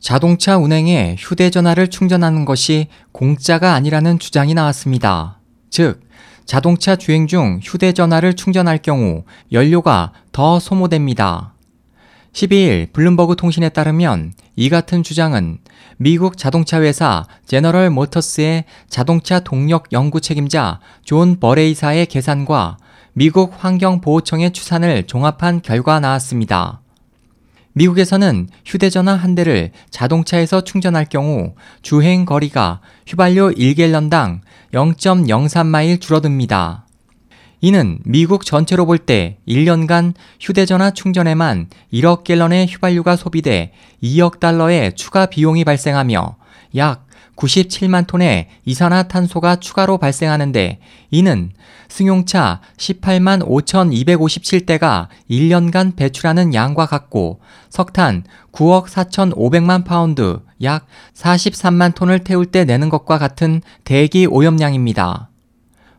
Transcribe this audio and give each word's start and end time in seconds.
자동차 0.00 0.56
운행에 0.56 1.16
휴대전화를 1.18 1.88
충전하는 1.88 2.44
것이 2.44 2.86
공짜가 3.12 3.74
아니라는 3.74 4.18
주장이 4.18 4.54
나왔습니다. 4.54 5.40
즉, 5.70 6.00
자동차 6.44 6.96
주행 6.96 7.26
중 7.26 7.60
휴대전화를 7.62 8.34
충전할 8.34 8.78
경우 8.78 9.24
연료가 9.52 10.12
더 10.32 10.58
소모됩니다. 10.60 11.54
12일 12.32 12.92
블룸버그 12.92 13.36
통신에 13.36 13.68
따르면 13.68 14.32
이 14.54 14.68
같은 14.68 15.02
주장은 15.02 15.58
미국 15.96 16.38
자동차 16.38 16.80
회사 16.80 17.26
제너럴 17.46 17.90
모터스의 17.90 18.64
자동차 18.88 19.40
동력 19.40 19.92
연구 19.92 20.20
책임자 20.20 20.78
존 21.02 21.40
버레이사의 21.40 22.06
계산과 22.06 22.78
미국 23.12 23.52
환경보호청의 23.58 24.52
추산을 24.52 25.06
종합한 25.06 25.62
결과 25.62 25.98
나왔습니다. 25.98 26.80
미국에서는 27.72 28.48
휴대전화 28.64 29.14
한 29.14 29.34
대를 29.34 29.70
자동차에서 29.90 30.62
충전할 30.62 31.06
경우 31.06 31.54
주행 31.82 32.24
거리가 32.24 32.80
휘발유 33.06 33.54
1갤런당 33.56 34.40
0.03마일 34.72 36.00
줄어듭니다. 36.00 36.84
이는 37.60 37.98
미국 38.04 38.44
전체로 38.44 38.86
볼 38.86 38.98
때 38.98 39.38
1년간 39.48 40.14
휴대전화 40.40 40.92
충전에만 40.92 41.68
1억 41.92 42.22
갤런의 42.24 42.66
휘발유가 42.66 43.16
소비돼 43.16 43.72
2억 44.02 44.38
달러의 44.38 44.94
추가 44.94 45.26
비용이 45.26 45.64
발생하며 45.64 46.36
약 46.76 47.07
97만 47.38 48.06
톤의 48.06 48.48
이산화탄소가 48.64 49.56
추가로 49.56 49.98
발생하는데 49.98 50.80
이는 51.10 51.52
승용차 51.88 52.60
18만 52.76 53.46
5,257대가 53.46 55.06
1년간 55.30 55.96
배출하는 55.96 56.52
양과 56.52 56.86
같고 56.86 57.40
석탄 57.70 58.24
9억 58.52 58.86
4,500만 58.86 59.84
파운드 59.84 60.40
약 60.62 60.86
43만 61.14 61.94
톤을 61.94 62.24
태울 62.24 62.46
때 62.46 62.64
내는 62.64 62.88
것과 62.88 63.18
같은 63.18 63.62
대기 63.84 64.26
오염량입니다. 64.26 65.30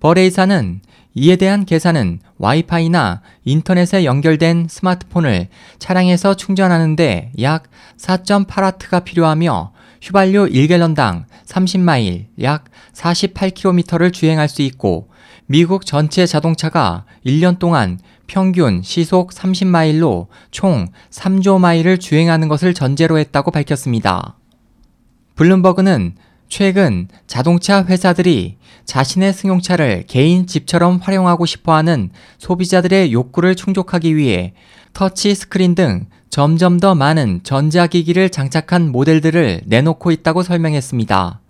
버레이사는 0.00 0.80
이에 1.14 1.36
대한 1.36 1.64
계산은 1.64 2.20
와이파이나 2.38 3.20
인터넷에 3.44 4.04
연결된 4.04 4.66
스마트폰을 4.68 5.48
차량에서 5.78 6.34
충전하는데 6.34 7.32
약 7.40 7.64
4.8와트가 7.98 9.04
필요하며 9.04 9.72
휘발유 10.00 10.48
1갤런당 10.48 11.24
30마일 11.46 12.26
약 12.42 12.64
48km를 12.94 14.12
주행할 14.12 14.48
수 14.48 14.62
있고 14.62 15.08
미국 15.46 15.84
전체 15.84 16.26
자동차가 16.26 17.04
1년 17.26 17.58
동안 17.58 17.98
평균 18.26 18.82
시속 18.82 19.30
30마일로 19.30 20.28
총 20.50 20.86
3조 21.10 21.58
마일을 21.58 21.98
주행하는 21.98 22.48
것을 22.48 22.72
전제로 22.72 23.18
했다고 23.18 23.50
밝혔습니다. 23.50 24.36
블룸버그는 25.34 26.14
최근 26.48 27.08
자동차 27.26 27.84
회사들이 27.84 28.58
자신의 28.84 29.32
승용차를 29.32 30.04
개인 30.06 30.46
집처럼 30.46 30.98
활용하고 30.98 31.46
싶어 31.46 31.74
하는 31.74 32.10
소비자들의 32.38 33.12
욕구를 33.12 33.54
충족하기 33.54 34.16
위해 34.16 34.54
터치 34.92 35.34
스크린 35.34 35.74
등 35.74 36.06
점점 36.30 36.78
더 36.78 36.94
많은 36.94 37.40
전자기기를 37.42 38.30
장착한 38.30 38.92
모델들을 38.92 39.62
내놓고 39.66 40.12
있다고 40.12 40.44
설명했습니다. 40.44 41.40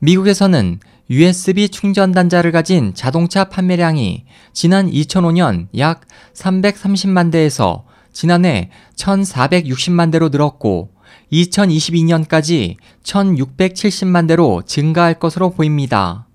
미국에서는 0.00 0.78
USB 1.08 1.70
충전 1.70 2.12
단자를 2.12 2.52
가진 2.52 2.92
자동차 2.94 3.44
판매량이 3.44 4.26
지난 4.52 4.90
2005년 4.90 5.68
약 5.78 6.02
330만 6.34 7.32
대에서 7.32 7.86
지난해 8.12 8.70
1460만 8.96 10.12
대로 10.12 10.28
늘었고 10.28 10.90
2022년까지 11.32 12.76
1670만 13.02 14.28
대로 14.28 14.62
증가할 14.66 15.18
것으로 15.18 15.50
보입니다. 15.50 16.28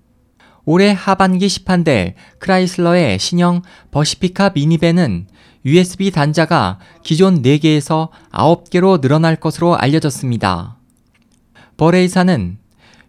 올해 0.64 0.92
하반기 0.92 1.48
시판될 1.48 2.14
크라이슬러의 2.38 3.18
신형 3.18 3.62
버시피카 3.92 4.50
미니밴은 4.54 5.26
USB 5.64 6.10
단자가 6.10 6.78
기존 7.02 7.42
4개에서 7.42 8.08
9개로 8.32 9.00
늘어날 9.00 9.36
것으로 9.36 9.76
알려졌습니다. 9.76 10.76
버레이사는 11.76 12.58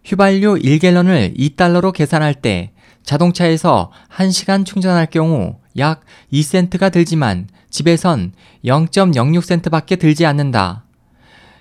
휘발유 0.04 0.54
1갤런을 0.56 1.38
2달러로 1.38 1.92
계산할 1.92 2.34
때 2.34 2.72
자동차에서 3.04 3.90
1시간 4.10 4.64
충전할 4.64 5.06
경우 5.06 5.56
약 5.78 6.02
2센트가 6.32 6.92
들지만 6.92 7.48
집에선 7.70 8.32
0.06센트밖에 8.64 9.98
들지 9.98 10.26
않는다. 10.26 10.84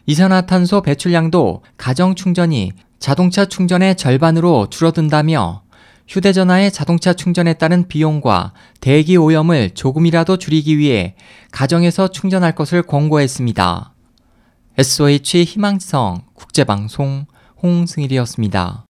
이산화탄소 0.05 0.81
배출량도 0.81 1.63
가정 1.77 2.15
충전이 2.15 2.71
자동차 2.99 3.45
충전의 3.45 3.95
절반으로 3.95 4.67
줄어든다며 4.69 5.63
휴대전화의 6.11 6.73
자동차 6.73 7.13
충전에 7.13 7.53
따른 7.53 7.87
비용과 7.87 8.51
대기 8.81 9.15
오염을 9.15 9.69
조금이라도 9.69 10.35
줄이기 10.35 10.77
위해 10.77 11.15
가정에서 11.53 12.09
충전할 12.09 12.53
것을 12.53 12.81
권고했습니다. 12.83 13.93
SOH 14.77 15.45
희망성 15.45 16.23
국제방송 16.33 17.27
홍승일이었습니다. 17.63 18.85